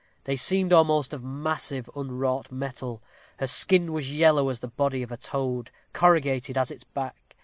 They 0.23 0.35
seemed 0.35 0.73
almost 0.73 1.13
of 1.13 1.23
massive 1.23 1.87
unwrought 1.95 2.51
metal. 2.51 3.03
Her 3.37 3.45
skin 3.45 3.93
was 3.93 4.11
yellow 4.15 4.49
as 4.49 4.59
the 4.59 4.67
body 4.67 5.03
of 5.03 5.11
a 5.11 5.17
toad; 5.17 5.69
corrugated 5.93 6.57
as 6.57 6.71
its 6.71 6.83
back. 6.83 7.35